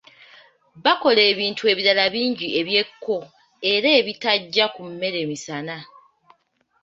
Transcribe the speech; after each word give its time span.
Bakola 0.83 1.21
ebintu 1.31 1.61
ebirala 1.71 2.05
bingi 2.13 2.47
eby'ekko 2.59 3.17
era 3.73 3.89
ebitajja 3.99 4.65
ku 4.73 4.81
mmere 4.89 5.19
misana. 5.29 5.77